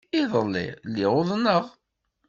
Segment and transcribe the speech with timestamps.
[0.19, 1.63] Iḍelli, lliɣ uḍneɣ.